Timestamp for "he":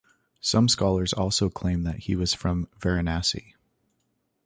1.99-2.15